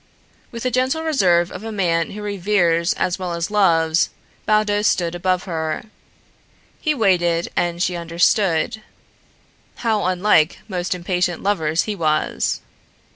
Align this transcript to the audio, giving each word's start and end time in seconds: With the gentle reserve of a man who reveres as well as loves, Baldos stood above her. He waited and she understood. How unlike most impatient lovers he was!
With 0.49 0.63
the 0.63 0.71
gentle 0.71 1.03
reserve 1.03 1.51
of 1.51 1.63
a 1.63 1.71
man 1.71 2.09
who 2.09 2.23
reveres 2.23 2.93
as 2.93 3.19
well 3.19 3.33
as 3.33 3.51
loves, 3.51 4.09
Baldos 4.47 4.87
stood 4.87 5.13
above 5.13 5.43
her. 5.43 5.83
He 6.79 6.95
waited 6.95 7.51
and 7.55 7.83
she 7.83 7.95
understood. 7.95 8.81
How 9.85 10.05
unlike 10.05 10.57
most 10.67 10.95
impatient 10.95 11.43
lovers 11.43 11.83
he 11.83 11.93
was! 11.95 12.61